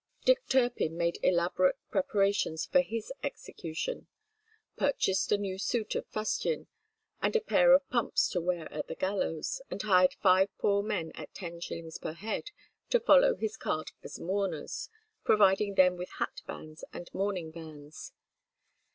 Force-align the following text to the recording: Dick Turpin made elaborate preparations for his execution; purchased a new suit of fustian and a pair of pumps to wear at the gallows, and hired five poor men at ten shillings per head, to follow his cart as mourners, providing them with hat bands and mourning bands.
Dick 0.25 0.47
Turpin 0.47 0.97
made 0.97 1.19
elaborate 1.21 1.77
preparations 1.91 2.65
for 2.65 2.81
his 2.81 3.13
execution; 3.21 4.07
purchased 4.75 5.31
a 5.31 5.37
new 5.37 5.59
suit 5.59 5.93
of 5.93 6.07
fustian 6.07 6.65
and 7.21 7.35
a 7.35 7.39
pair 7.39 7.71
of 7.73 7.87
pumps 7.91 8.27
to 8.29 8.41
wear 8.41 8.67
at 8.73 8.87
the 8.87 8.95
gallows, 8.95 9.61
and 9.69 9.79
hired 9.83 10.15
five 10.15 10.49
poor 10.57 10.81
men 10.81 11.11
at 11.13 11.35
ten 11.35 11.59
shillings 11.59 11.99
per 11.99 12.13
head, 12.13 12.49
to 12.89 12.99
follow 12.99 13.35
his 13.35 13.57
cart 13.57 13.91
as 14.01 14.19
mourners, 14.19 14.89
providing 15.23 15.75
them 15.75 15.97
with 15.97 16.09
hat 16.17 16.41
bands 16.47 16.83
and 16.91 17.11
mourning 17.13 17.51
bands. 17.51 18.11